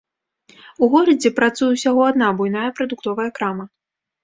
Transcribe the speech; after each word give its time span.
У 0.81 0.89
горадзе 0.93 1.31
працуе 1.41 1.69
ўсяго 1.75 2.01
адна 2.13 2.33
буйная 2.41 2.65
прадуктовая 2.83 3.29
крама. 3.39 3.71